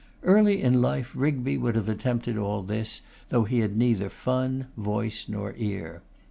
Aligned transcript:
Early 0.23 0.59
in 0.63 0.81
life 0.81 1.11
Rigby 1.13 1.59
would 1.59 1.75
have 1.75 1.87
attempted 1.87 2.35
all 2.35 2.63
this, 2.63 3.01
though 3.29 3.43
he 3.43 3.59
had 3.59 3.77
neither 3.77 4.09
fun, 4.09 4.65
voice, 4.75 5.27
nor 5.29 5.53
ear. 5.57 6.01